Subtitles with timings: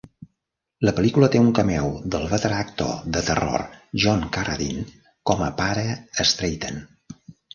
[0.87, 3.65] La pel·lícula té un cameo del veterà actor de terror
[4.05, 4.85] John Carradine
[5.33, 5.85] com a pare
[6.33, 6.81] Stratten.